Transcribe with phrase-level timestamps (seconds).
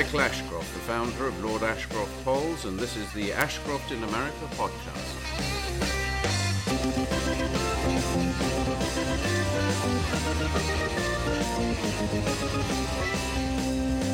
[0.00, 4.46] Michael Ashcroft, the founder of Lord Ashcroft Polls, and this is the Ashcroft in America
[4.52, 4.96] podcast.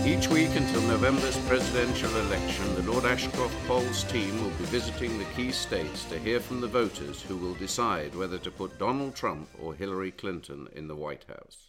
[0.05, 5.25] Each week until November's presidential election, the Lord Ashcroft Polls team will be visiting the
[5.37, 9.49] key states to hear from the voters who will decide whether to put Donald Trump
[9.63, 11.69] or Hillary Clinton in the White House.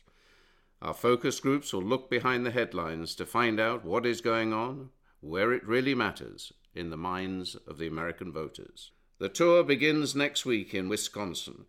[0.81, 4.90] Our focus groups will look behind the headlines to find out what is going on,
[5.22, 8.91] where it really matters, in the minds of the American voters.
[9.17, 11.66] The tour begins next week in Wisconsin.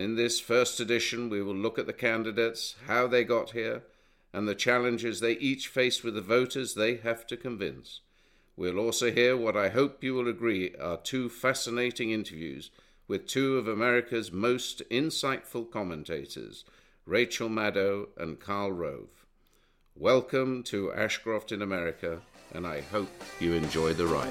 [0.00, 3.84] In this first edition, we will look at the candidates, how they got here,
[4.32, 8.00] and the challenges they each face with the voters they have to convince.
[8.56, 12.70] We'll also hear what I hope you will agree are two fascinating interviews
[13.06, 16.64] with two of America's most insightful commentators,
[17.10, 19.26] Rachel Maddow and Karl Rove.
[19.96, 22.20] Welcome to Ashcroft in America,
[22.54, 24.30] and I hope you enjoy the ride.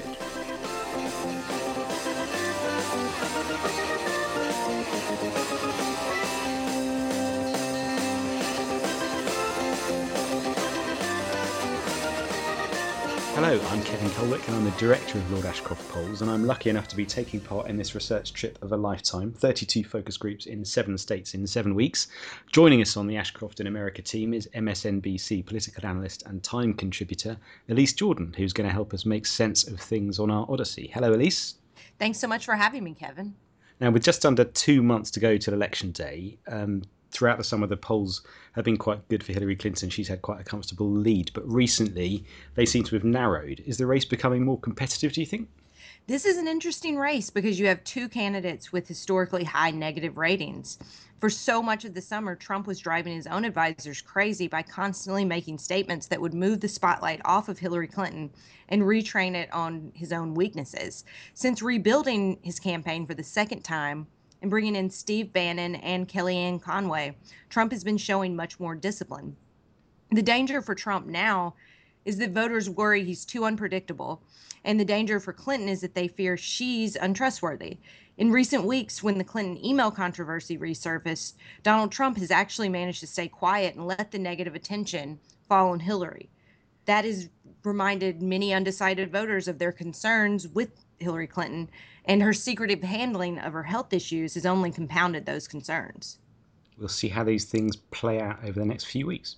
[13.42, 16.68] Hello, I'm Kevin Colwick and I'm the director of Lord Ashcroft Polls, and I'm lucky
[16.68, 20.44] enough to be taking part in this research trip of a lifetime 32 focus groups
[20.44, 22.08] in seven states in seven weeks.
[22.52, 27.34] Joining us on the Ashcroft in America team is MSNBC political analyst and Time contributor
[27.70, 30.90] Elise Jordan, who's going to help us make sense of things on our Odyssey.
[30.92, 31.54] Hello, Elise.
[31.98, 33.34] Thanks so much for having me, Kevin.
[33.80, 37.66] Now, with just under two months to go till election day, um, throughout the summer,
[37.66, 38.22] the polls
[38.52, 39.90] have been quite good for Hillary Clinton.
[39.90, 43.62] She's had quite a comfortable lead, but recently they seem to have narrowed.
[43.66, 45.48] Is the race becoming more competitive, do you think?
[46.06, 50.78] This is an interesting race because you have two candidates with historically high negative ratings.
[51.20, 55.24] For so much of the summer, Trump was driving his own advisors crazy by constantly
[55.24, 58.30] making statements that would move the spotlight off of Hillary Clinton
[58.70, 61.04] and retrain it on his own weaknesses.
[61.34, 64.06] Since rebuilding his campaign for the second time,
[64.42, 67.16] and bringing in Steve Bannon and Kellyanne Conway,
[67.48, 69.36] Trump has been showing much more discipline.
[70.10, 71.54] The danger for Trump now
[72.04, 74.22] is that voters worry he's too unpredictable,
[74.64, 77.78] and the danger for Clinton is that they fear she's untrustworthy.
[78.18, 83.06] In recent weeks, when the Clinton email controversy resurfaced, Donald Trump has actually managed to
[83.06, 85.18] stay quiet and let the negative attention
[85.48, 86.28] fall on Hillary.
[86.86, 87.28] That has
[87.64, 91.70] reminded many undecided voters of their concerns with Hillary Clinton,
[92.04, 96.18] and her secretive handling of her health issues has only compounded those concerns.
[96.78, 99.36] We'll see how these things play out over the next few weeks.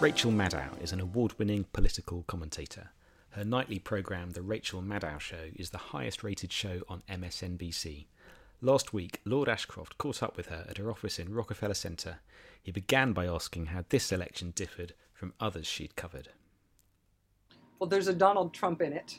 [0.00, 2.88] Rachel Maddow is an award winning political commentator.
[3.30, 8.06] Her nightly programme, The Rachel Maddow Show, is the highest rated show on MSNBC.
[8.62, 12.18] Last week, Lord Ashcroft caught up with her at her office in Rockefeller Center.
[12.62, 16.28] He began by asking how this election differed from others she'd covered.
[17.78, 19.18] Well, there's a Donald Trump in it,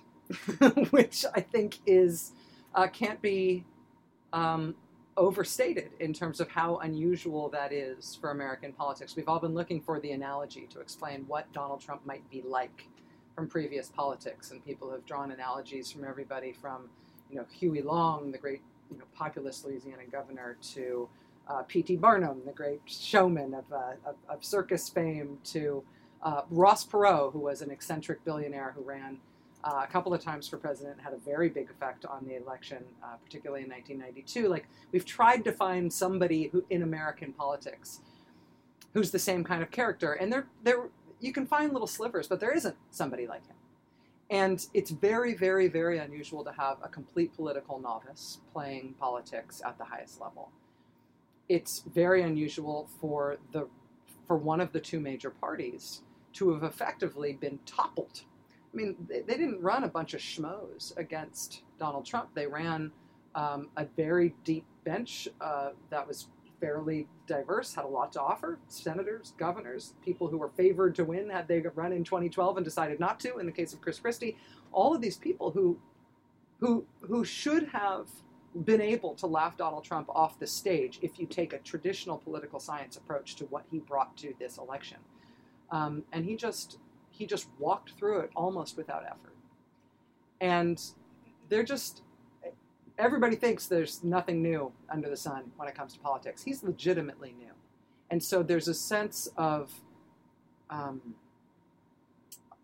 [0.92, 2.34] which I think is
[2.76, 3.66] uh, can't be
[4.32, 4.76] um,
[5.18, 9.16] overstated in terms of how unusual that is for American politics.
[9.16, 12.88] We've all been looking for the analogy to explain what Donald Trump might be like
[13.34, 16.92] from previous politics, and people have drawn analogies from everybody from,
[17.32, 21.10] you know, Huey Long, the great you know, populist Louisiana governor to
[21.48, 21.98] uh, P.T.
[21.98, 25.84] Barnum, the great showman of, uh, of, of, circus fame, to
[26.24, 29.18] uh, Ross Perot, who was an eccentric billionaire who ran
[29.64, 32.84] uh, a couple of times for president, had a very big effect on the election,
[33.04, 34.48] uh, particularly in 1992.
[34.48, 38.02] Like we've tried to find somebody who in American politics
[38.94, 42.40] who's the same kind of character, and there, there you can find little slivers, but
[42.40, 43.56] there isn't somebody like him.
[44.32, 49.78] And it's very, very, very unusual to have a complete political novice playing politics at
[49.78, 50.52] the highest level.
[51.50, 53.68] It's very unusual for the
[54.26, 58.22] for one of the two major parties to have effectively been toppled.
[58.74, 62.30] I mean, they, they didn't run a bunch of schmoes against Donald Trump.
[62.34, 62.94] They ran
[63.36, 66.28] um, a very deep bench uh, that was
[66.62, 68.60] fairly diverse, had a lot to offer.
[68.68, 73.00] Senators, governors, people who were favored to win had they run in 2012 and decided
[73.00, 73.40] not to.
[73.40, 74.38] In the case of Chris Christie,
[74.72, 75.78] all of these people who,
[76.60, 78.08] who, who should have
[78.66, 82.60] been able to laugh Donald Trump off the stage if you take a traditional political
[82.60, 84.98] science approach to what he brought to this election.
[85.72, 86.78] Um, and he just
[87.12, 89.36] he just walked through it almost without effort.
[90.40, 90.82] And
[91.50, 92.02] they're just
[92.98, 96.44] everybody thinks there's nothing new under the sun when it comes to politics.
[96.44, 97.54] He's legitimately new.
[98.10, 99.72] And so there's a sense of
[100.70, 101.16] um,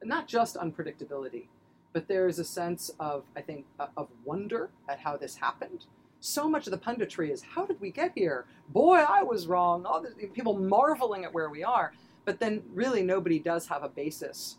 [0.03, 1.45] not just unpredictability,
[1.93, 5.85] but there is a sense of, I think, uh, of wonder at how this happened.
[6.19, 8.45] So much of the punditry is, how did we get here?
[8.69, 9.85] Boy, I was wrong.
[9.85, 11.93] All the people marveling at where we are.
[12.25, 14.57] But then really nobody does have a basis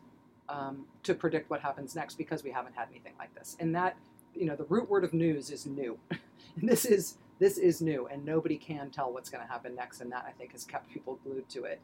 [0.49, 3.57] um, to predict what happens next because we haven't had anything like this.
[3.61, 3.97] And that,
[4.35, 5.99] you know, the root word of news is new.
[6.57, 10.01] this is this is new, and nobody can tell what's going to happen next.
[10.01, 11.81] And that I think has kept people glued to it.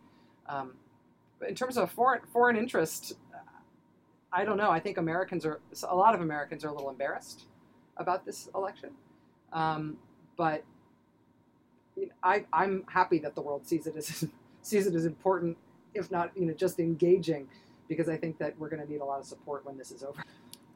[0.49, 0.75] Um,
[1.38, 3.14] but in terms of foreign foreign interest,
[4.35, 4.70] I don't know.
[4.70, 7.44] I think Americans are a lot of Americans are a little embarrassed
[7.96, 8.90] about this election,
[9.52, 9.97] um,
[10.37, 10.64] but
[12.23, 14.26] I, I'm happy that the world sees it as
[14.62, 15.56] sees it as important,
[15.94, 17.47] if not you know just engaging,
[17.88, 20.02] because I think that we're going to need a lot of support when this is
[20.02, 20.25] over.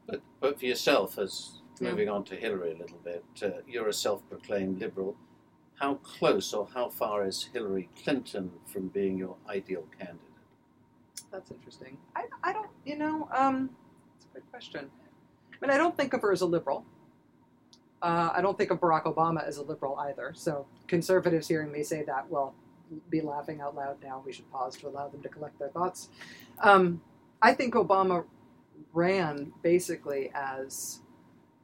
[0.09, 3.93] But but for yourself, as moving on to Hillary a little bit, uh, you're a
[3.93, 5.15] self-proclaimed liberal.
[5.75, 10.19] How close or how far is Hillary Clinton from being your ideal candidate?
[11.31, 11.97] That's interesting.
[12.15, 13.69] I, I don't, you know, um,
[14.17, 14.89] it's a good question.
[15.53, 16.85] I mean, I don't think of her as a liberal.
[18.01, 20.33] Uh, I don't think of Barack Obama as a liberal either.
[20.33, 22.53] So conservatives hearing me say that will
[23.09, 24.21] be laughing out loud now.
[24.25, 26.09] We should pause to allow them to collect their thoughts.
[26.61, 27.01] Um,
[27.41, 28.25] I think Obama
[28.93, 31.01] ran basically as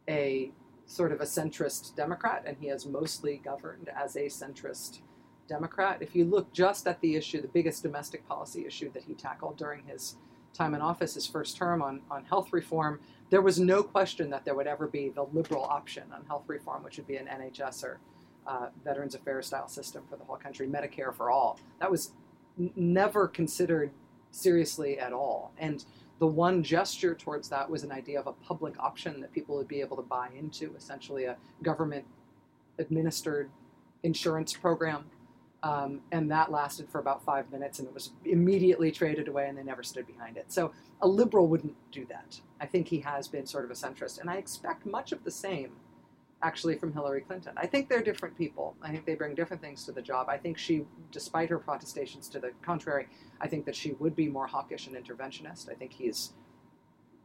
[0.07, 0.51] a
[0.85, 4.99] sort of a centrist Democrat, and he has mostly governed as a centrist
[5.47, 5.97] Democrat.
[6.01, 9.57] If you look just at the issue, the biggest domestic policy issue that he tackled
[9.57, 10.15] during his
[10.53, 12.99] time in office, his first term on, on health reform,
[13.29, 16.83] there was no question that there would ever be the liberal option on health reform,
[16.83, 17.99] which would be an NHS or
[18.47, 21.59] uh, Veterans Affairs style system for the whole country, Medicare for all.
[21.79, 22.11] That was
[22.59, 23.91] n- never considered
[24.31, 25.51] seriously at all.
[25.57, 25.83] And
[26.19, 29.67] the one gesture towards that was an idea of a public option that people would
[29.67, 32.05] be able to buy into, essentially a government
[32.79, 33.49] administered
[34.03, 35.05] insurance program
[35.65, 39.57] um, and that lasted for about five minutes and it was immediately traded away and
[39.57, 40.45] they never stood behind it.
[40.47, 40.71] So
[41.01, 42.39] a liberal wouldn't do that.
[42.61, 44.21] I think he has been sort of a centrist.
[44.21, 45.71] And I expect much of the same
[46.41, 47.53] actually from Hillary Clinton.
[47.57, 48.75] I think they're different people.
[48.81, 50.27] I think they bring different things to the job.
[50.29, 53.07] I think she, despite her protestations to the contrary,
[53.41, 55.69] I think that she would be more hawkish and interventionist.
[55.69, 56.33] I think he's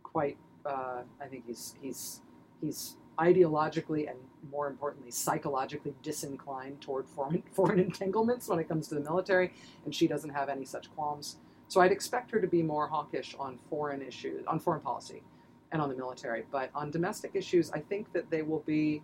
[0.03, 2.21] quite, uh, I think he's, he's,
[2.61, 4.19] he's ideologically and
[4.51, 9.53] more importantly psychologically disinclined toward foreign, foreign entanglements when it comes to the military
[9.85, 11.37] and she doesn't have any such qualms
[11.69, 15.23] so i'd expect her to be more hawkish on foreign issues on foreign policy
[15.73, 19.03] and on the military but on domestic issues i think that they will be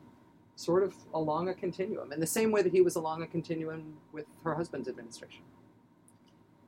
[0.56, 3.94] sort of along a continuum in the same way that he was along a continuum
[4.12, 5.42] with her husband's administration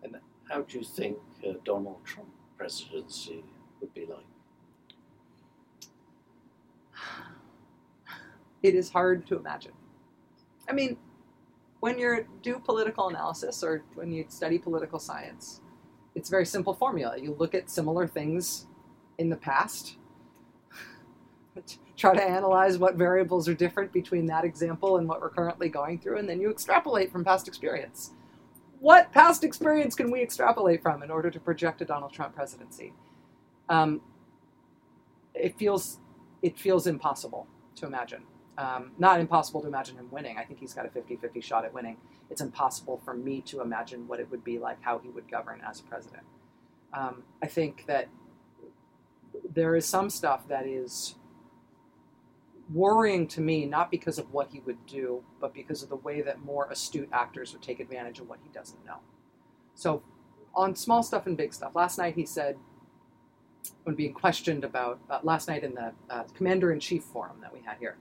[0.03, 0.17] and
[0.51, 1.17] how do you think
[1.47, 3.45] uh, donald trump presidency
[3.81, 4.27] would be like
[8.63, 9.73] it is hard to imagine.
[10.69, 10.97] I mean,
[11.81, 15.61] when you do political analysis or when you study political science,
[16.15, 17.17] it's a very simple formula.
[17.19, 18.67] You look at similar things
[19.19, 19.97] in the past,
[21.97, 25.99] try to analyze what variables are different between that example and what we're currently going
[25.99, 28.13] through, and then you extrapolate from past experience.
[28.81, 32.93] What past experience can we extrapolate from in order to project a Donald Trump presidency?
[33.69, 34.01] Um,
[35.35, 35.99] it feels
[36.43, 38.23] it feels impossible to imagine.
[38.57, 40.37] Um, not impossible to imagine him winning.
[40.37, 41.97] I think he's got a 50 50 shot at winning.
[42.31, 45.61] It's impossible for me to imagine what it would be like, how he would govern
[45.69, 46.25] as a president.
[46.93, 48.09] Um, I think that
[49.53, 51.15] there is some stuff that is
[52.73, 56.21] worrying to me, not because of what he would do, but because of the way
[56.23, 58.99] that more astute actors would take advantage of what he doesn't know.
[59.75, 60.03] So,
[60.55, 62.57] on small stuff and big stuff, last night he said,
[63.85, 67.53] when being questioned about, uh, last night in the uh, Commander in Chief forum that
[67.53, 67.97] we had here,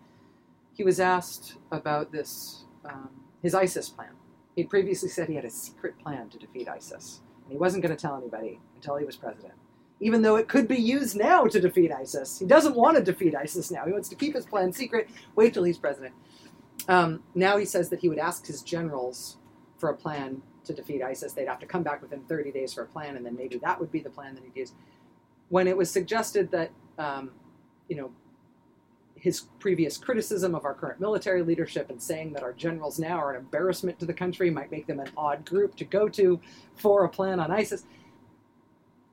[0.74, 3.10] he was asked about this, um,
[3.42, 4.12] his ISIS plan.
[4.56, 7.96] He'd previously said he had a secret plan to defeat ISIS, and he wasn't going
[7.96, 9.54] to tell anybody until he was president.
[10.00, 13.36] Even though it could be used now to defeat ISIS, he doesn't want to defeat
[13.36, 13.86] ISIS now.
[13.86, 15.10] He wants to keep his plan secret.
[15.36, 16.14] Wait till he's president.
[16.88, 19.38] Um, now he says that he would ask his generals
[19.78, 21.34] for a plan to defeat ISIS.
[21.34, 23.80] They'd have to come back within 30 days for a plan, and then maybe that
[23.80, 24.74] would be the plan that he'd use.
[25.50, 27.32] When it was suggested that, um,
[27.90, 28.12] you know,
[29.16, 33.32] his previous criticism of our current military leadership and saying that our generals now are
[33.32, 36.40] an embarrassment to the country might make them an odd group to go to
[36.76, 37.86] for a plan on ISIS.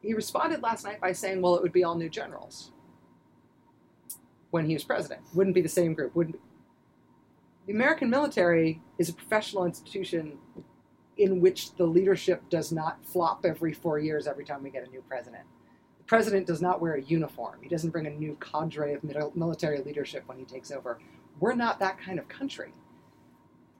[0.05, 2.73] He responded last night by saying, well, it would be all new generals
[4.51, 5.23] when he was president.
[5.35, 6.15] Wouldn't be the same group.
[6.15, 6.43] Wouldn't be.
[7.67, 10.39] The American military is a professional institution
[11.17, 14.91] in which the leadership does not flop every four years every time we get a
[14.91, 15.45] new president
[15.99, 17.61] The president does not wear a uniform.
[17.63, 20.99] He doesn't bring a new cadre of military leadership when he takes over.
[21.41, 22.75] We're not that kind of country.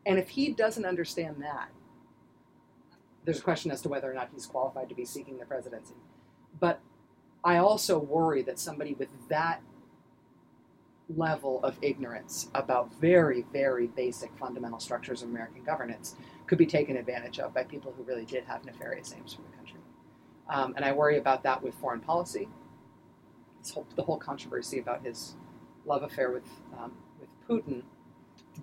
[0.07, 1.69] And if he doesn't understand that,
[3.25, 5.95] there's a question as to whether or not he's qualified to be seeking the presidency.
[6.61, 6.81] But
[7.43, 9.63] I also worry that somebody with that
[11.09, 16.15] level of ignorance about very, very basic fundamental structures of American governance
[16.47, 19.57] could be taken advantage of by people who really did have nefarious aims for the
[19.57, 19.81] country.
[20.49, 22.49] Um, and I worry about that with foreign policy.
[23.73, 25.35] Whole, the whole controversy about his
[25.87, 26.45] love affair with,
[26.79, 27.83] um, with Putin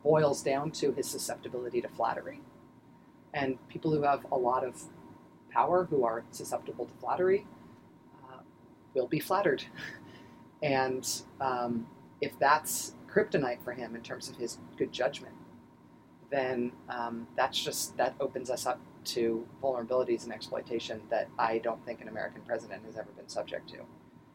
[0.03, 2.41] boils down to his susceptibility to flattery.
[3.33, 4.83] And people who have a lot of
[5.51, 7.45] power, who are susceptible to flattery,
[8.93, 9.63] will be flattered.
[10.63, 11.87] and um,
[12.21, 15.35] if that's kryptonite for him in terms of his good judgment,
[16.29, 21.83] then um, that's just that opens us up to vulnerabilities and exploitation that I don't
[21.85, 23.79] think an American president has ever been subject to,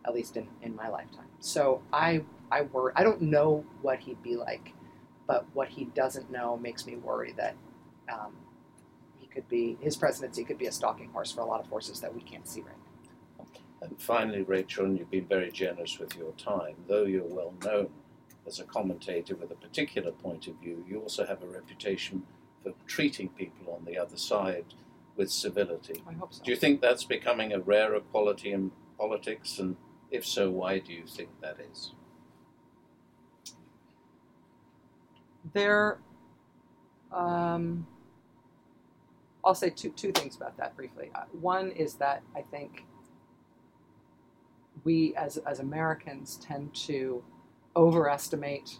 [0.04, 1.28] at least in, in my lifetime.
[1.40, 2.92] So I I worry.
[2.96, 4.74] I don't know what he'd be like,
[5.26, 7.56] but what he doesn't know makes me worry that
[8.12, 8.34] um,
[9.18, 12.00] he could be his presidency could be a stalking horse for a lot of forces
[12.00, 12.85] that we can't see right now.
[13.86, 17.90] And finally, Rachel, and you've been very generous with your time, though you're well known
[18.46, 22.22] as a commentator with a particular point of view, you also have a reputation
[22.62, 24.64] for treating people on the other side
[25.16, 26.02] with civility.
[26.08, 26.42] I hope so.
[26.42, 29.58] Do you think that's becoming a rarer quality in politics?
[29.58, 29.76] And
[30.10, 31.92] if so, why do you think that is?
[35.52, 35.98] There,
[37.12, 37.86] um,
[39.44, 41.10] I'll say two, two things about that briefly.
[41.14, 42.84] Uh, one is that I think
[44.86, 47.22] we as, as Americans tend to
[47.74, 48.78] overestimate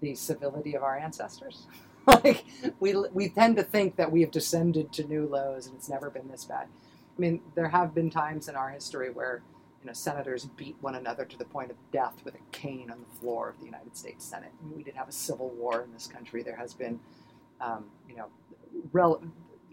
[0.00, 1.66] the civility of our ancestors.
[2.06, 2.44] like
[2.78, 6.10] we we tend to think that we have descended to new lows and it's never
[6.10, 6.66] been this bad.
[6.66, 9.42] I mean, there have been times in our history where
[9.80, 12.98] you know senators beat one another to the point of death with a cane on
[12.98, 14.50] the floor of the United States Senate.
[14.60, 16.42] I mean, we did have a civil war in this country.
[16.42, 16.98] There has been,
[17.60, 18.26] um, you know,
[18.92, 19.22] rel-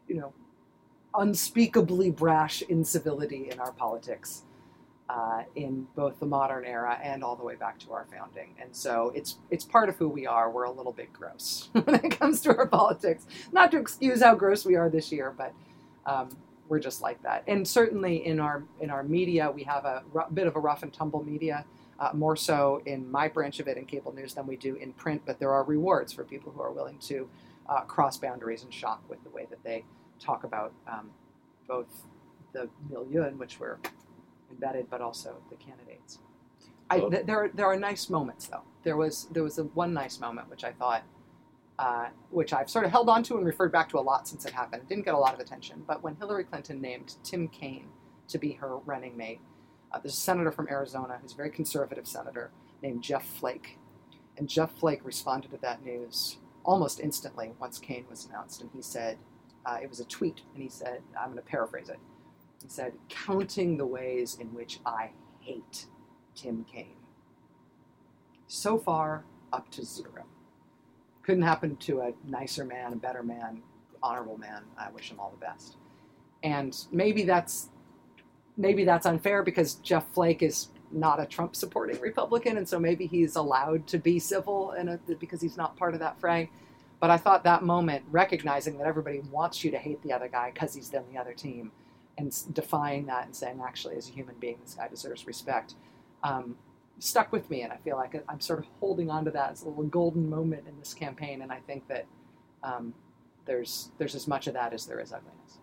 [0.07, 0.33] you know,
[1.15, 4.43] unspeakably brash incivility in our politics
[5.09, 8.55] uh, in both the modern era and all the way back to our founding.
[8.61, 10.51] And so it's it's part of who we are.
[10.51, 13.25] We're a little bit gross when it comes to our politics.
[13.51, 15.53] Not to excuse how gross we are this year, but
[16.05, 16.37] um,
[16.69, 17.43] we're just like that.
[17.47, 20.83] And certainly in our in our media, we have a r- bit of a rough
[20.83, 21.65] and tumble media.
[21.99, 24.93] Uh, more so in my branch of it in cable news than we do in
[24.93, 27.29] print, but there are rewards for people who are willing to
[27.69, 29.85] uh, cross boundaries and shock with the way that they
[30.19, 31.11] talk about um,
[31.67, 31.87] both
[32.53, 33.77] the milieu in which we're
[34.49, 36.19] embedded, but also the candidates.
[36.89, 38.63] I, th- there, are, there are nice moments though.
[38.83, 41.03] There was there was a one nice moment which I thought,
[41.77, 44.45] uh, which I've sort of held on to and referred back to a lot since
[44.45, 44.83] it happened.
[44.83, 47.89] It didn't get a lot of attention, but when Hillary Clinton named Tim Kaine
[48.27, 49.39] to be her running mate,
[49.91, 52.51] uh, there's a senator from Arizona who's a very conservative senator
[52.81, 53.77] named Jeff Flake,
[54.37, 58.81] and Jeff Flake responded to that news almost instantly once Kaine was announced, and he
[58.81, 59.17] said,
[59.65, 61.99] uh, it was a tweet, and he said, I'm going to paraphrase it.
[62.61, 65.85] He said, counting the ways in which I hate
[66.35, 66.95] Tim Kaine.
[68.47, 69.23] So far,
[69.53, 70.25] up to zero.
[71.23, 73.61] Couldn't happen to a nicer man, a better man,
[74.01, 74.63] honorable man.
[74.77, 75.77] I wish him all the best.
[76.43, 77.69] And maybe that's
[78.57, 83.05] maybe that's unfair because Jeff Flake is not a Trump supporting Republican, and so maybe
[83.05, 86.49] he's allowed to be civil and uh, because he's not part of that fray.
[86.99, 90.51] But I thought that moment, recognizing that everybody wants you to hate the other guy
[90.53, 91.71] because he's on the other team,
[92.19, 95.75] and defying that and saying, actually, as a human being, this guy deserves respect,
[96.23, 96.55] um,
[96.99, 97.61] stuck with me.
[97.61, 100.29] And I feel like I'm sort of holding on to that as a little golden
[100.29, 101.41] moment in this campaign.
[101.41, 102.05] And I think that
[102.61, 102.93] um,
[103.45, 105.59] there's there's as much of that as there is ugliness.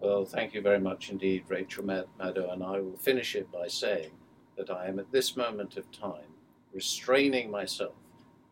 [0.00, 4.10] Well, thank you very much indeed, Rachel Maddow, and I will finish it by saying
[4.56, 6.32] that I am at this moment of time
[6.72, 7.94] restraining myself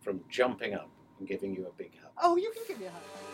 [0.00, 2.12] from jumping up and giving you a big hug.
[2.22, 3.29] Oh, you can give me a hug.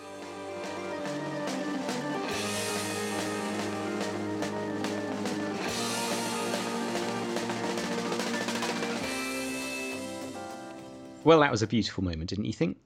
[11.26, 12.76] Well, that was a beautiful moment, didn't you think?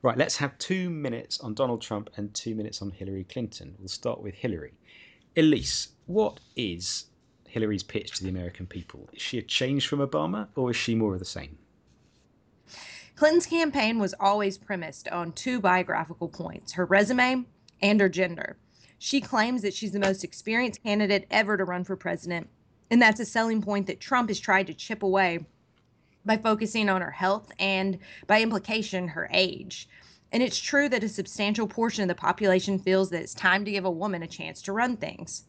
[0.00, 3.74] Right, let's have two minutes on Donald Trump and two minutes on Hillary Clinton.
[3.78, 4.72] We'll start with Hillary.
[5.36, 7.10] Elise, what is
[7.46, 9.06] Hillary's pitch to the American people?
[9.12, 11.58] Is she a change from Obama or is she more of the same?
[13.16, 17.44] Clinton's campaign was always premised on two biographical points her resume
[17.82, 18.56] and her gender.
[18.98, 22.48] She claims that she's the most experienced candidate ever to run for president,
[22.90, 25.40] and that's a selling point that Trump has tried to chip away
[26.24, 29.88] by focusing on her health and, by implication, her age.
[30.32, 33.70] And it's true that a substantial portion of the population feels that it's time to
[33.70, 35.44] give a woman a chance to run things.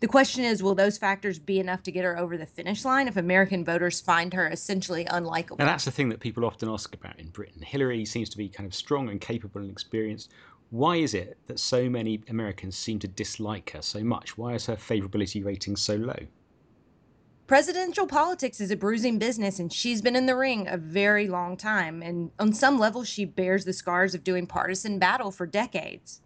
[0.00, 3.08] The question is, will those factors be enough to get her over the finish line
[3.08, 5.58] if American voters find her essentially unlikable?
[5.58, 7.62] Now, that's the thing that people often ask about in Britain.
[7.62, 10.32] Hillary seems to be kind of strong and capable and experienced.
[10.70, 14.36] Why is it that so many Americans seem to dislike her so much?
[14.36, 16.18] Why is her favourability rating so low?
[17.46, 21.56] Presidential politics is a bruising business, and she's been in the ring a very long
[21.56, 22.02] time.
[22.02, 26.20] And on some level, she bears the scars of doing partisan battle for decades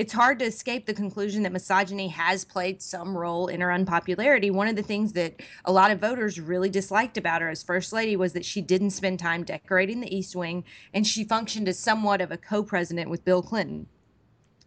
[0.00, 4.50] it's hard to escape the conclusion that misogyny has played some role in her unpopularity.
[4.50, 7.92] One of the things that a lot of voters really disliked about her as First
[7.92, 10.64] Lady was that she didn't spend time decorating the East Wing
[10.94, 13.86] and she functioned as somewhat of a co president with Bill Clinton.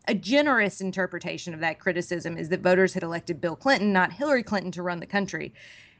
[0.08, 4.44] A generous interpretation of that criticism is that voters had elected Bill Clinton, not Hillary
[4.44, 5.54] Clinton, to run the country.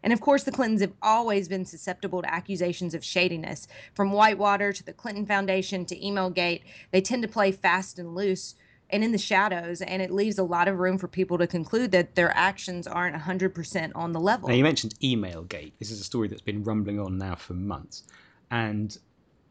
[0.04, 3.70] And of course, the Clintons have always been susceptible to accusations of shadiness.
[3.94, 8.56] From Whitewater to the Clinton Foundation to Emailgate, they tend to play fast and loose
[8.90, 11.92] and in the shadows and it leaves a lot of room for people to conclude
[11.92, 16.04] that their actions aren't 100% on the level now you mentioned emailgate this is a
[16.04, 18.04] story that's been rumbling on now for months
[18.52, 19.00] and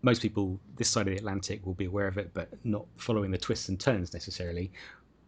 [0.03, 3.31] most people this side of the atlantic will be aware of it but not following
[3.31, 4.71] the twists and turns necessarily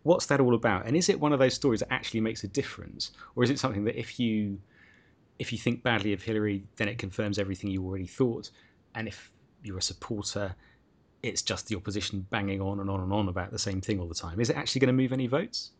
[0.02, 2.48] what's that all about and is it one of those stories that actually makes a
[2.48, 4.58] difference or is it something that if you
[5.38, 8.50] if you think badly of hillary then it confirms everything you already thought
[8.94, 9.30] and if
[9.62, 10.54] you're a supporter
[11.24, 14.06] it's just the opposition banging on and on and on about the same thing all
[14.06, 14.38] the time.
[14.40, 15.70] Is it actually going to move any votes?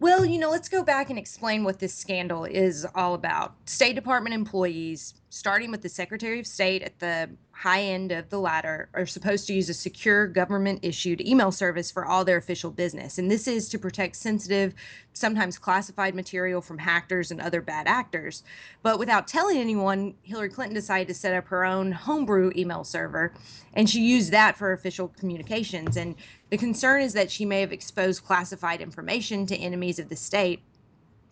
[0.00, 3.54] Well, you know, let's go back and explain what this scandal is all about.
[3.66, 8.38] State Department employees, starting with the Secretary of State at the high end of the
[8.38, 12.70] ladder, are supposed to use a secure government issued email service for all their official
[12.70, 13.18] business.
[13.18, 14.74] And this is to protect sensitive,
[15.14, 18.44] sometimes classified material from hackers and other bad actors.
[18.82, 23.32] But without telling anyone, Hillary Clinton decided to set up her own homebrew email server,
[23.74, 25.96] and she used that for official communications.
[25.96, 26.14] And
[26.50, 30.60] the concern is that she may have exposed classified information to enemies of the state.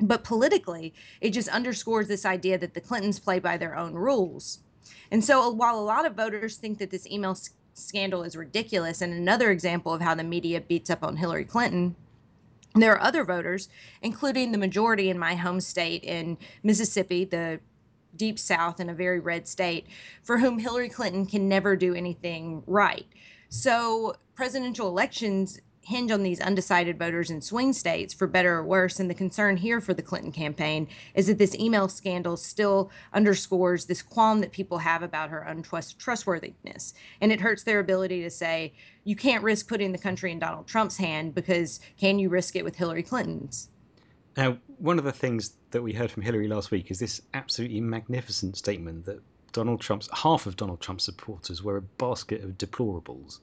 [0.06, 4.58] But politically, it just underscores this idea that the Clintons play by their own rules.
[5.10, 7.38] And so, uh, while a lot of voters think that this email
[7.72, 11.96] scandal is ridiculous and another example of how the media beats up on Hillary Clinton,
[12.74, 13.68] there are other voters,
[14.02, 17.60] including the majority in my home state in Mississippi, the
[18.16, 19.86] deep south in a very red state,
[20.22, 23.06] for whom Hillary Clinton can never do anything right.
[23.48, 28.98] So presidential elections hinge on these undecided voters in swing states for better or worse.
[28.98, 33.84] And the concern here for the Clinton campaign is that this email scandal still underscores
[33.84, 36.94] this qualm that people have about her untrustworthiness.
[37.20, 38.72] And it hurts their ability to say,
[39.04, 42.64] you can't risk putting the country in Donald Trump's hand because can you risk it
[42.64, 43.68] with Hillary Clinton's?
[44.36, 47.80] Now, one of the things that we heard from Hillary last week is this absolutely
[47.80, 49.20] magnificent statement that
[49.52, 53.38] Donald Trump's half of Donald Trump's supporters were a basket of deplorables,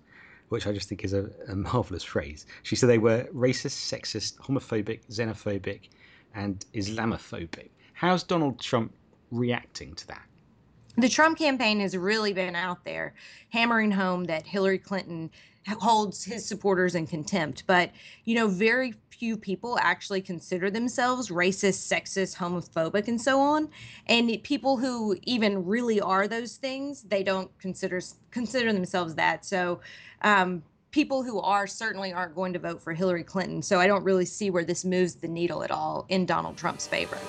[0.52, 2.46] which I just think is a, a marvelous phrase.
[2.64, 5.88] She said they were racist, sexist, homophobic, xenophobic,
[6.36, 7.70] and Islamophobic.
[7.94, 8.94] How's Donald Trump
[9.32, 10.24] reacting to that?
[10.98, 13.14] The Trump campaign has really been out there
[13.50, 15.30] hammering home that Hillary Clinton
[15.68, 17.64] holds his supporters in contempt.
[17.66, 17.92] But,
[18.26, 23.70] you know, very few people actually consider themselves racist, sexist, homophobic, and so on.
[24.08, 29.46] And people who even really are those things, they don't consider consider themselves that.
[29.46, 29.80] So,
[30.24, 33.62] um, people who are certainly aren't going to vote for Hillary Clinton.
[33.62, 36.88] So I don't really see where this moves the needle at all in Donald Trump's
[36.88, 37.20] favor.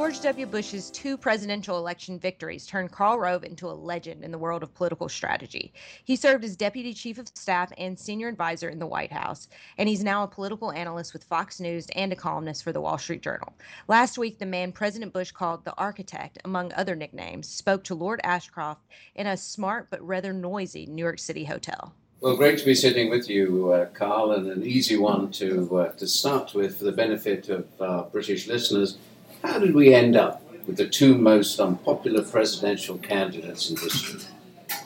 [0.00, 0.46] George W.
[0.46, 4.72] Bush's two presidential election victories turned Karl Rove into a legend in the world of
[4.72, 5.74] political strategy.
[6.04, 9.90] He served as deputy chief of staff and senior advisor in the White House, and
[9.90, 13.20] he's now a political analyst with Fox News and a columnist for the Wall Street
[13.20, 13.52] Journal.
[13.88, 18.22] Last week, the man President Bush called the architect, among other nicknames, spoke to Lord
[18.24, 18.86] Ashcroft
[19.16, 21.92] in a smart but rather noisy New York City hotel.
[22.22, 25.92] Well, great to be sitting with you, uh, Karl, and an easy one to uh,
[25.92, 28.96] to start with for the benefit of uh, British listeners.
[29.42, 34.20] How did we end up with the two most unpopular presidential candidates in history?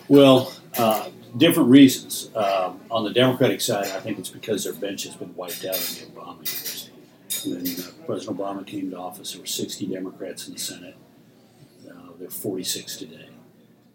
[0.08, 2.30] Well, uh, different reasons.
[2.36, 5.76] Um, on the Democratic side, I think it's because their bench has been wiped out
[5.76, 6.90] in the Obama years.
[7.44, 10.96] When uh, President Obama came to office, there were 60 Democrats in the Senate.
[11.88, 13.28] Uh, there are 46 today.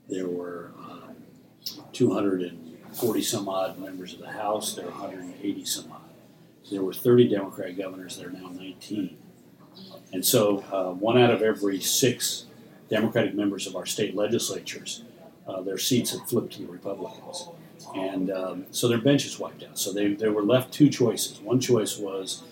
[0.09, 1.15] There were um,
[1.93, 4.75] 240 some odd members of the House.
[4.75, 6.01] There are 180 some odd.
[6.69, 8.17] There were 30 Democrat governors.
[8.17, 9.17] There are now 19.
[10.11, 12.45] And so, uh, one out of every six
[12.89, 15.03] Democratic members of our state legislatures,
[15.47, 17.47] uh, their seats have flipped to the Republicans.
[17.95, 19.77] And um, so their bench is wiped out.
[19.77, 21.39] So they, they were left two choices.
[21.39, 22.43] One choice was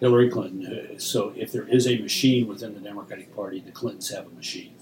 [0.00, 0.98] Hillary Clinton.
[0.98, 4.74] So if there is a machine within the Democratic Party, the Clintons have a machine.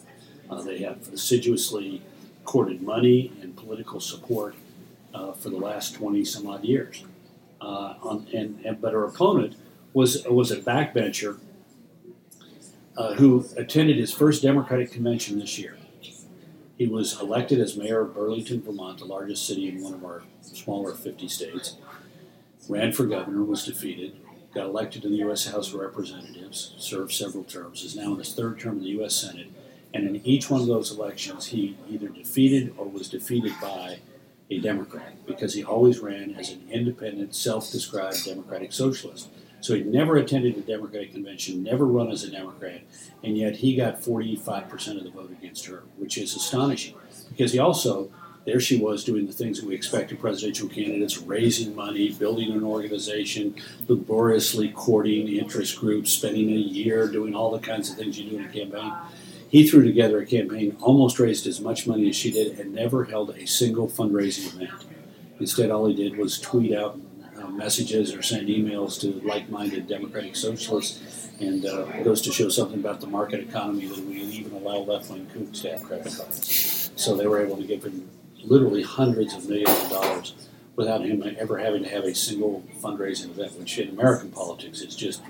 [0.50, 2.02] Uh, they have assiduously
[2.44, 4.54] courted money and political support
[5.14, 7.04] uh, for the last 20 some odd years.
[7.60, 9.54] Uh, on, and, and, but her opponent
[9.92, 11.38] was, was a backbencher
[12.96, 15.76] uh, who attended his first Democratic convention this year.
[16.78, 20.22] He was elected as mayor of Burlington, Vermont, the largest city in one of our
[20.42, 21.76] smaller 50 states.
[22.68, 24.16] Ran for governor, was defeated,
[24.54, 25.46] got elected in the U.S.
[25.46, 29.14] House of Representatives, served several terms, is now in his third term in the U.S.
[29.14, 29.48] Senate,
[29.94, 33.98] and in each one of those elections, he either defeated or was defeated by
[34.50, 39.28] a Democrat because he always ran as an independent, self described Democratic Socialist.
[39.62, 42.82] So he never attended a Democratic convention, never run as a Democrat,
[43.22, 46.96] and yet he got 45% of the vote against her, which is astonishing
[47.28, 48.10] because he also,
[48.44, 52.50] there she was doing the things that we expect of presidential candidates raising money, building
[52.50, 53.54] an organization,
[53.86, 58.38] laboriously courting interest groups, spending a year doing all the kinds of things you do
[58.38, 58.92] in a campaign.
[59.48, 63.04] He threw together a campaign, almost raised as much money as she did, and never
[63.04, 64.86] held a single fundraising event.
[65.38, 66.98] Instead, all he did was tweet out
[67.56, 73.00] messages or send emails to like-minded Democratic socialists, and uh, goes to show something about
[73.00, 76.90] the market economy that we even allow left-wing kooks to have credit cards.
[76.96, 78.08] So they were able to give him
[78.44, 80.34] literally hundreds of millions of dollars
[80.76, 84.96] without him ever having to have a single fundraising event, which in American politics is
[84.96, 85.22] just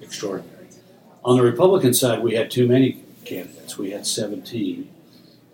[0.00, 0.66] extraordinary.
[1.24, 3.76] On the Republican side, we had too many candidates.
[3.76, 4.88] We had 17,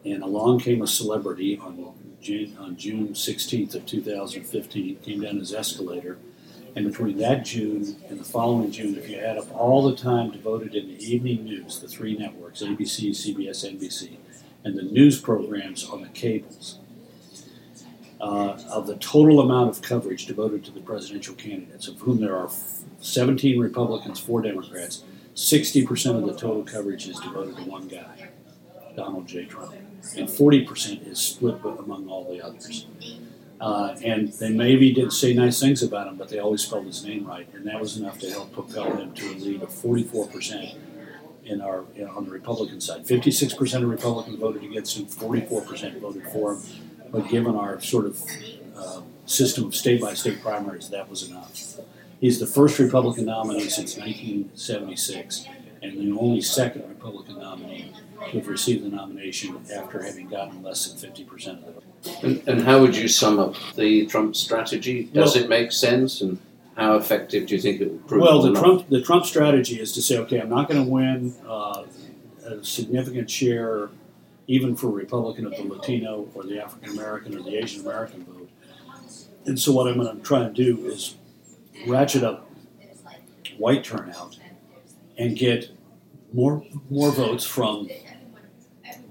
[0.07, 5.53] and along came a celebrity on June, on June 16th of 2015, came down his
[5.53, 6.19] escalator,
[6.77, 10.31] and between that June and the following June, if you add up all the time
[10.31, 14.17] devoted in the evening news, the three networks, ABC, CBS, NBC,
[14.65, 16.79] and the news programs on the cables,
[18.21, 22.37] uh, of the total amount of coverage devoted to the presidential candidates, of whom there
[22.37, 22.51] are
[23.01, 28.29] 17 Republicans, 4 Democrats, 60% of the total coverage is devoted to one guy,
[28.95, 29.45] Donald J.
[29.45, 29.75] Trump.
[30.17, 32.87] And 40% is split among all the others.
[33.61, 37.05] Uh, and they maybe didn't say nice things about him, but they always spelled his
[37.05, 37.49] name right.
[37.55, 40.77] And that was enough to help propel him to a lead of 44%
[41.45, 43.07] in our on the Republican side.
[43.07, 46.63] 56% of Republicans voted against him, 44% voted for him.
[47.11, 48.23] But given our sort of
[48.77, 51.79] uh, system of state by state primaries, that was enough.
[52.21, 55.47] He's the first Republican nominee since 1976,
[55.83, 57.39] and the only second Republican
[58.33, 62.23] have received the nomination after having gotten less than 50% of the vote.
[62.23, 65.05] And, and how would you sum up the Trump strategy?
[65.13, 66.39] Does Well- it make sense, and
[66.77, 68.23] how effective do you think it will prove?
[68.23, 68.63] Well, the not?
[68.63, 71.85] Trump the Trump strategy is to say, okay, I'm not going to win uh,
[72.45, 73.89] a significant share,
[74.47, 78.25] even for a Republican of the Latino or the African American or the Asian American
[78.25, 78.49] vote.
[79.47, 81.17] And so, what I'm going to try and do is
[81.87, 82.51] ratchet up
[83.59, 84.39] white turnout
[85.17, 85.71] and get
[86.33, 87.89] more more votes from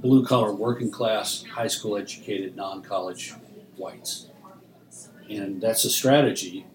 [0.05, 3.33] blue collar, working class, high school educated, non college
[3.77, 4.29] whites.
[5.29, 6.65] And that's a strategy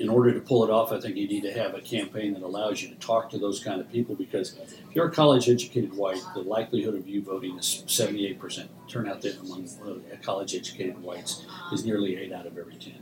[0.00, 2.42] in order to pull it off, I think you need to have a campaign that
[2.42, 5.92] allows you to talk to those kind of people because if you're a college educated
[5.92, 8.66] white, the likelihood of you voting is 78%.
[8.88, 12.94] Turnout there among uh, college educated whites is nearly 8 out of every 10.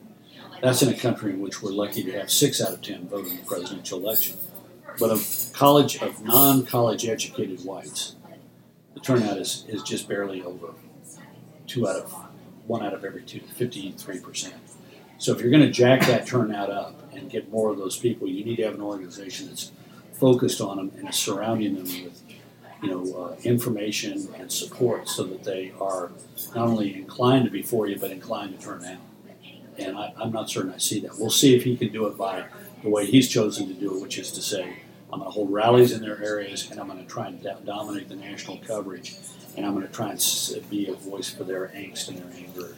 [0.61, 3.29] That's in a country in which we're lucky to have 6 out of 10 vote
[3.29, 4.37] in the presidential election.
[4.99, 8.17] But of college, of non college educated whites,
[8.99, 10.69] the turnout is, is just barely over
[11.67, 12.13] 2 out of
[12.67, 14.53] 1 out of every 2, 53%.
[15.19, 18.29] So if you're going to jack that turnout up and get more of those people,
[18.29, 19.73] you need to have an organization that's
[20.13, 22.23] focused on them and surrounding them with,
[22.83, 26.11] you know, uh, information and support so that they are
[26.55, 29.01] not only inclined to be for you but inclined to turn out.
[29.79, 31.19] And I, I'm not certain I see that.
[31.19, 32.45] We'll see if he can do it by
[32.83, 34.77] the way he's chosen to do it, which is to say,
[35.13, 38.09] I'm going to hold rallies in their areas and I'm going to try and dominate
[38.09, 39.15] the national coverage,
[39.57, 42.75] and I'm going to try and be a voice for their angst and their anger,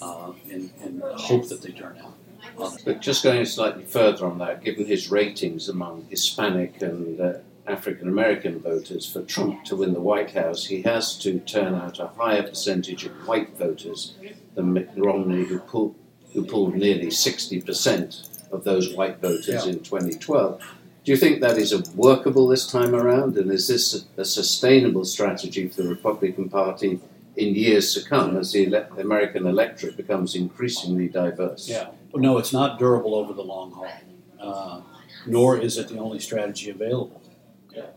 [0.00, 2.14] uh, and, and hope that they turn out.
[2.58, 7.32] Uh, But just going slightly further on that, given his ratings among Hispanic and uh,
[7.66, 11.98] African American voters for Trump to win the White House, he has to turn out
[11.98, 14.14] a higher percentage of white voters
[14.54, 15.94] than Mitt Romney, who pulled,
[16.32, 19.72] who pulled nearly 60% of those white voters Yeah.
[19.72, 20.60] in 2012.
[21.04, 23.36] Do you think that is a workable this time around?
[23.36, 26.98] And is this a, a sustainable strategy for the Republican Party
[27.36, 31.68] in years to come as the ele- American electorate becomes increasingly diverse?
[31.68, 31.88] Yeah.
[32.10, 33.92] Well, no, it's not durable over the long haul,
[34.40, 34.80] uh,
[35.26, 37.20] nor is it the only strategy available.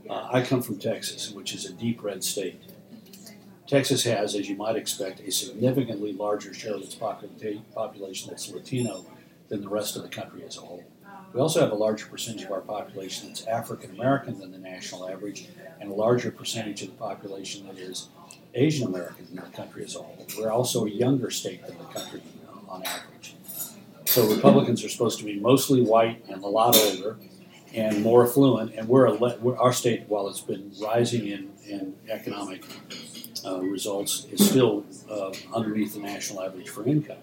[0.10, 2.60] Uh, I come from Texas, which is a deep red state.
[3.67, 9.06] Texas has, as you might expect, a significantly larger share of its population that's Latino
[9.50, 10.84] than the rest of the country as a whole.
[11.38, 15.08] We also have a larger percentage of our population that's African American than the national
[15.08, 15.47] average,
[15.80, 18.08] and a larger percentage of the population that is
[18.56, 20.26] Asian American than the country as a whole.
[20.36, 22.23] We're also a younger state than the country
[22.67, 23.36] on average.
[24.06, 27.17] So Republicans are supposed to be mostly white and a lot older
[27.71, 32.63] and more affluent, and we're, we're our state, while it's been rising in, in economic
[33.45, 37.17] uh, results is still uh, underneath the national average for income.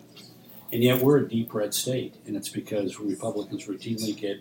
[0.72, 4.40] And yet we're a deep red state, and it's because Republicans routinely get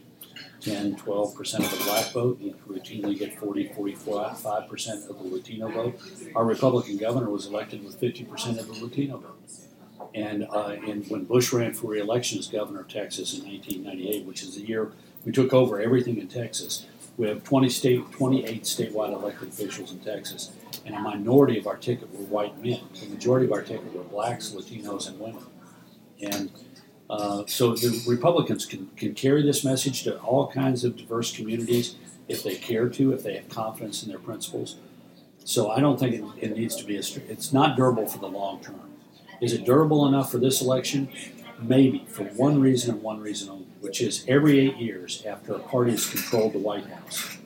[0.62, 5.99] 10, 12% of the black vote, and routinely get 40, 45% of the Latino vote.
[6.36, 9.39] Our Republican governor was elected with 50% of the Latino vote.
[10.15, 14.43] And, uh, and when Bush ran for re-election as governor of Texas in 1998, which
[14.43, 14.91] is the year
[15.25, 16.86] we took over everything in Texas,
[17.17, 20.51] we have 20 state, 28 statewide elected officials in Texas,
[20.86, 22.81] and a minority of our ticket were white men.
[22.99, 25.43] The majority of our ticket were blacks, Latinos, and women.
[26.23, 26.51] And
[27.09, 31.95] uh, so the Republicans can, can carry this message to all kinds of diverse communities
[32.27, 34.77] if they care to, if they have confidence in their principles.
[35.43, 37.03] So I don't think it, it needs to be a.
[37.29, 38.93] It's not durable for the long term.
[39.41, 41.09] Is it durable enough for this election?
[41.62, 45.59] Maybe for one reason and one reason only, which is every eight years after a
[45.59, 47.38] party has controlled the White House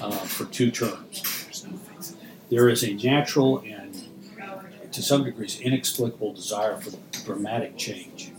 [0.00, 1.66] uh, for two terms,
[2.50, 4.08] there is a natural and
[4.92, 6.90] to some degrees inexplicable desire for
[7.30, 8.32] dramatic change.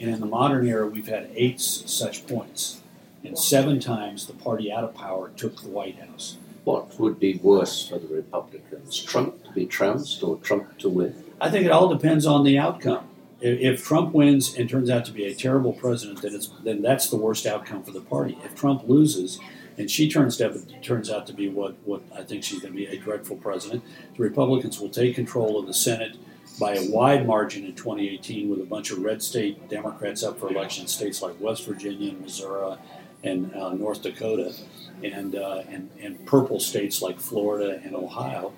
[0.00, 2.80] And in the modern era, we've had eight such points.
[3.24, 6.36] And seven times the party out of power took the White House.
[6.64, 9.02] What would be worse for the Republicans?
[9.02, 11.24] Trump to be trounced or Trump to win?
[11.40, 13.06] I think it all depends on the outcome.
[13.40, 17.10] If, Trump wins and turns out to be a terrible president, then, it's, then that's
[17.10, 18.38] the worst outcome for the party.
[18.42, 19.38] If Trump loses
[19.76, 22.76] and she turns, to, turns out to be what, what I think she's going to
[22.76, 23.82] be a dreadful president,
[24.16, 26.16] the Republicans will take control of the Senate
[26.58, 30.48] by a wide margin in 2018 with a bunch of red state Democrats up for
[30.48, 32.76] election in states like West Virginia and Missouri
[33.24, 34.54] and uh, North Dakota
[35.02, 38.52] and, uh, and, and purple states like Florida and Ohio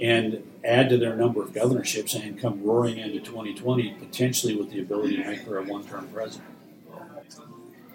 [0.00, 4.80] and add to their number of governorships and come roaring into 2020 potentially with the
[4.80, 6.48] ability to make her a one-term president.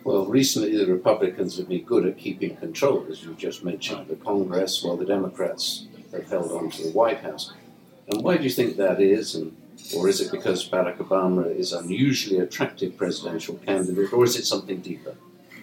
[0.03, 4.15] Well, recently the Republicans have been good at keeping control, as you just mentioned, the
[4.15, 7.53] Congress, while the Democrats have held on to the White House.
[8.07, 9.35] And why do you think that is?
[9.35, 9.55] And
[9.95, 14.79] or is it because Barack Obama is unusually attractive presidential candidate, or is it something
[14.79, 15.15] deeper?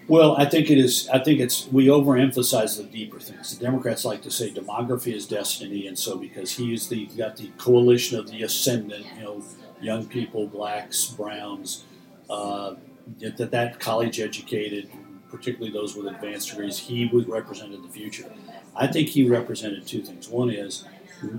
[0.08, 1.08] Well, I think it is.
[1.08, 3.56] I think it's we overemphasize the deeper things.
[3.56, 7.48] The Democrats like to say demography is destiny, and so because he's the got the
[7.56, 9.42] coalition of the ascendant, you know,
[9.80, 11.84] young people, blacks, browns,
[12.28, 12.74] uh,
[13.20, 14.90] that that college educated,
[15.30, 18.30] particularly those with advanced degrees, he would represented the future.
[18.74, 20.28] I think he represented two things.
[20.28, 20.84] One is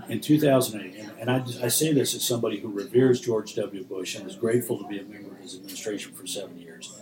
[0.10, 3.84] in 2008, and, and I, I, say this as somebody who reveres George W.
[3.84, 6.96] Bush and is grateful to be a member of his administration for seven years.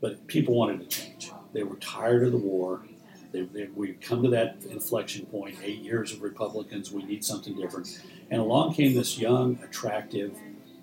[0.00, 1.32] But people wanted to change.
[1.52, 2.82] They were tired of the war.
[3.32, 7.56] They, they, we come to that inflection point, eight years of Republicans, we need something
[7.56, 8.00] different.
[8.30, 10.36] And along came this young, attractive,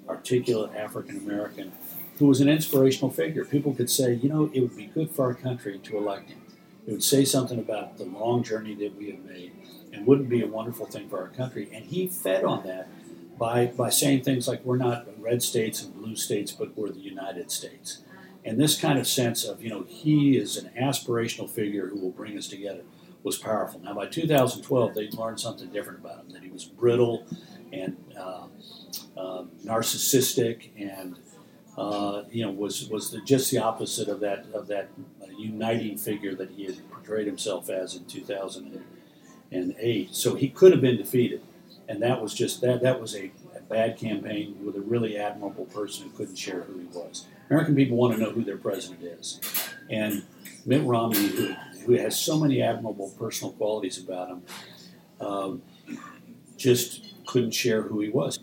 [0.07, 1.71] articulate African American
[2.17, 3.43] who was an inspirational figure.
[3.43, 6.41] People could say, you know, it would be good for our country to elect him.
[6.87, 9.51] It would say something about the long journey that we have made
[9.95, 11.69] and wouldn't be a wonderful thing for our country.
[11.73, 12.89] And he fed on that
[13.37, 16.99] by, by saying things like, we're not red states and blue states, but we're the
[16.99, 18.01] United States.
[18.43, 22.11] And this kind of sense of, you know, he is an aspirational figure who will
[22.11, 22.83] bring us together
[23.23, 23.79] was powerful.
[23.79, 27.25] Now, by 2012, they learned something different about him that he was brittle
[27.73, 28.45] and uh,
[29.17, 31.17] uh, narcissistic and
[31.77, 34.89] uh, you know, was was the, just the opposite of that of that
[35.37, 38.81] uniting figure that he had portrayed himself as in 2008.
[40.11, 41.41] So he could have been defeated,
[41.87, 45.65] and that was just that that was a, a bad campaign with a really admirable
[45.65, 47.27] person who couldn't share who he was.
[47.49, 49.39] American people want to know who their president is,
[49.89, 50.23] and
[50.65, 51.53] Mitt Romney, who,
[51.85, 54.43] who has so many admirable personal qualities about him,
[55.19, 55.61] um,
[56.57, 58.39] just couldn't share who he was.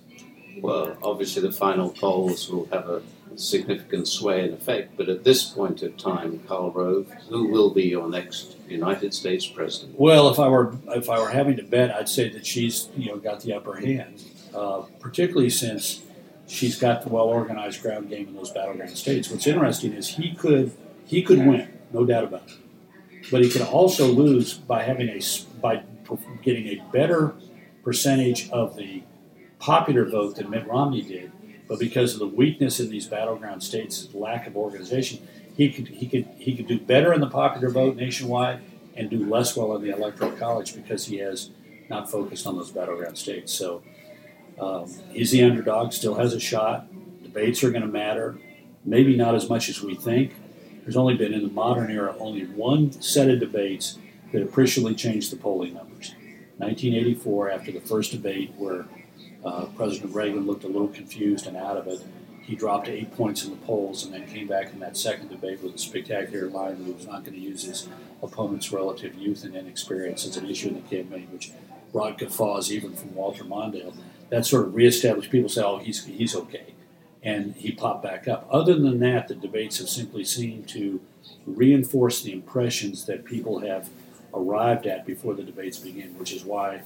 [0.60, 3.02] Well, obviously, the final polls will have a
[3.36, 4.96] significant sway and effect.
[4.96, 9.46] But at this point of time, Karl Rove, who will be your next United States
[9.46, 9.98] president?
[9.98, 13.08] Well, if I were if I were having to bet, I'd say that she's you
[13.08, 14.22] know got the upper hand,
[14.54, 16.02] uh, particularly since
[16.46, 19.30] she's got the well organized ground game in those battleground states.
[19.30, 20.72] What's interesting is he could
[21.06, 25.20] he could win, no doubt about it, but he could also lose by having a
[25.60, 25.82] by
[26.42, 27.34] getting a better
[27.82, 29.02] percentage of the
[29.58, 31.30] popular vote than Mitt Romney did
[31.68, 36.06] but because of the weakness in these battleground states, lack of organization, he could he
[36.06, 38.60] could he could do better in the popular vote nationwide
[38.96, 41.50] and do less well in the electoral college because he has
[41.88, 43.52] not focused on those battleground states.
[43.52, 43.82] So
[44.58, 46.86] um, he's the underdog, still has a shot.
[47.22, 48.38] Debates are going to matter,
[48.84, 50.34] maybe not as much as we think.
[50.82, 53.98] There's only been in the modern era only one set of debates
[54.32, 56.14] that appreciably changed the polling numbers.
[56.58, 58.86] 1984, after the first debate, where
[59.44, 62.02] uh, President Reagan looked a little confused and out of it.
[62.42, 65.62] He dropped eight points in the polls and then came back in that second debate
[65.62, 67.88] with a spectacular line that he was not going to use his
[68.22, 71.52] opponent's relative youth and inexperience as an issue in the campaign, which
[71.92, 73.94] brought guffaws even from Walter Mondale.
[74.30, 76.74] That sort of reestablished people say, "Oh, he's he's okay,"
[77.22, 78.48] and he popped back up.
[78.50, 81.00] Other than that, the debates have simply seemed to
[81.46, 83.90] reinforce the impressions that people have
[84.34, 86.82] arrived at before the debates begin, which is why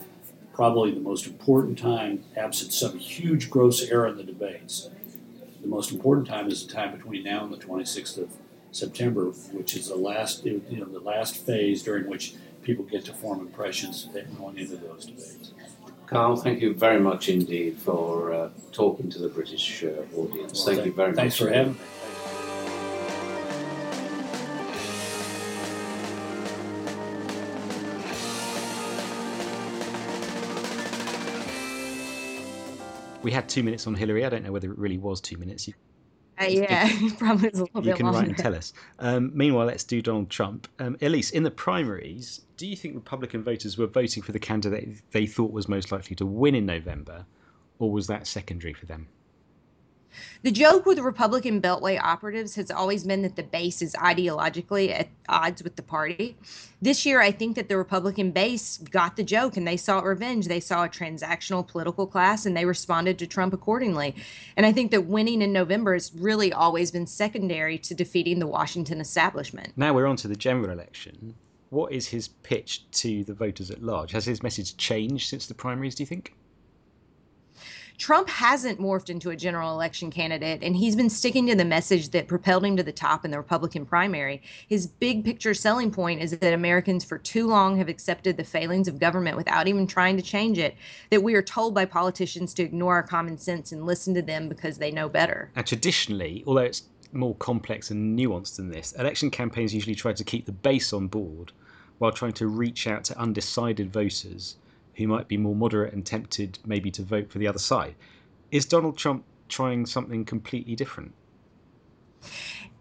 [0.56, 4.88] probably the most important time, absent some huge gross error in the debates,
[5.60, 8.30] the most important time is the time between now and the 26th of
[8.72, 13.12] September, which is the last, you know, the last phase during which people get to
[13.12, 15.52] form impressions going into those debates.
[16.06, 20.64] Karl, thank you very much indeed for uh, talking to the British uh, audience.
[20.64, 21.16] Well, thank, you very thanks much.
[21.16, 21.78] Thanks for having me.
[33.26, 34.24] We had two minutes on Hillary.
[34.24, 35.66] I don't know whether it really was two minutes.
[35.66, 35.74] You,
[36.40, 38.20] uh, yeah, probably was a little you bit can longer.
[38.20, 38.72] write and tell us.
[39.00, 40.68] Um, meanwhile, let's do Donald Trump.
[40.78, 45.02] Um, Elise, in the primaries, do you think Republican voters were voting for the candidate
[45.10, 47.26] they thought was most likely to win in November,
[47.80, 49.08] or was that secondary for them?
[50.42, 55.08] The joke with Republican Beltway operatives has always been that the base is ideologically at
[55.28, 56.36] odds with the party.
[56.80, 60.46] This year, I think that the Republican base got the joke and they saw revenge.
[60.46, 64.14] They saw a transactional political class and they responded to Trump accordingly.
[64.56, 68.46] And I think that winning in November has really always been secondary to defeating the
[68.46, 69.72] Washington establishment.
[69.76, 71.34] Now we're on to the general election.
[71.70, 74.12] What is his pitch to the voters at large?
[74.12, 76.34] Has his message changed since the primaries, do you think?
[77.98, 82.10] Trump hasn't morphed into a general election candidate, and he's been sticking to the message
[82.10, 84.42] that propelled him to the top in the Republican primary.
[84.68, 88.86] His big picture selling point is that Americans for too long have accepted the failings
[88.86, 90.76] of government without even trying to change it,
[91.10, 94.48] that we are told by politicians to ignore our common sense and listen to them
[94.48, 95.50] because they know better.
[95.56, 96.82] And traditionally, although it's
[97.12, 101.06] more complex and nuanced than this, election campaigns usually try to keep the base on
[101.06, 101.52] board
[101.98, 104.56] while trying to reach out to undecided voters
[104.96, 107.94] who might be more moderate and tempted maybe to vote for the other side.
[108.50, 111.12] Is Donald Trump trying something completely different?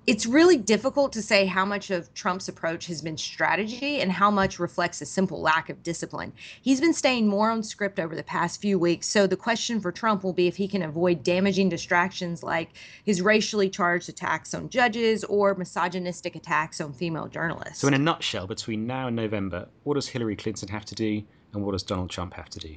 [0.07, 4.29] It's really difficult to say how much of Trump's approach has been strategy and how
[4.29, 6.31] much reflects a simple lack of discipline.
[6.61, 9.91] He's been staying more on script over the past few weeks, so the question for
[9.91, 12.69] Trump will be if he can avoid damaging distractions like
[13.03, 17.79] his racially charged attacks on judges or misogynistic attacks on female journalists.
[17.79, 21.23] So, in a nutshell, between now and November, what does Hillary Clinton have to do
[21.55, 22.75] and what does Donald Trump have to do?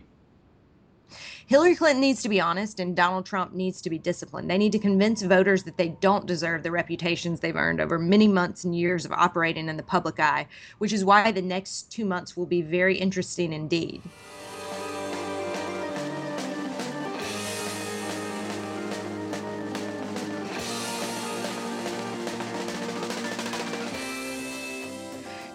[1.46, 4.50] Hillary Clinton needs to be honest and Donald Trump needs to be disciplined.
[4.50, 8.28] They need to convince voters that they don't deserve the reputations they've earned over many
[8.28, 12.04] months and years of operating in the public eye, which is why the next two
[12.04, 14.02] months will be very interesting indeed.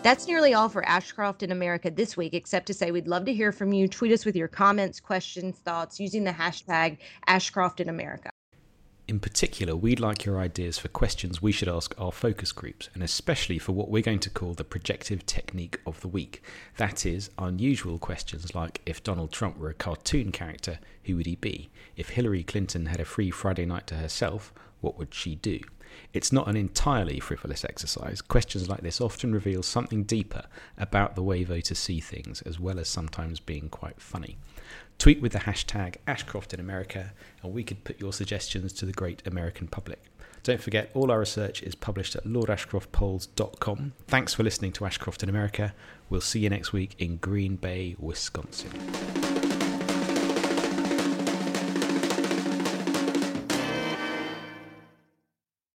[0.04, 3.34] That's nearly all for Ashcroft in America this week, except to say we'd love to
[3.34, 3.88] hear from you.
[3.88, 8.30] Tweet us with your comments, questions, thoughts using the hashtag Ashcroft in America.
[9.08, 13.02] In particular, we'd like your ideas for questions we should ask our focus groups, and
[13.02, 16.44] especially for what we're going to call the projective technique of the week.
[16.76, 21.36] That is, unusual questions like if Donald Trump were a cartoon character, who would he
[21.36, 21.70] be?
[21.96, 25.62] If Hillary Clinton had a free Friday night to herself, what would she do?
[26.13, 28.21] It's not an entirely frivolous exercise.
[28.21, 30.45] Questions like this often reveal something deeper
[30.77, 34.38] about the way voters see things, as well as sometimes being quite funny.
[34.97, 38.93] Tweet with the hashtag Ashcroft in America, and we could put your suggestions to the
[38.93, 40.01] great American public.
[40.43, 43.93] Don't forget, all our research is published at lordashcroftpolls.com.
[44.08, 45.73] Thanks for listening to Ashcroft in America.
[46.10, 48.71] We'll see you next week in Green Bay, Wisconsin.